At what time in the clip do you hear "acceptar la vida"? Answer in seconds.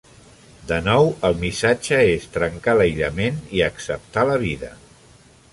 3.71-4.77